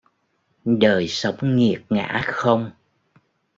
Đời 0.65 1.07
sống 1.07 1.35
nghiệt 1.55 1.81
ngã 1.89 2.21
không 2.27 2.71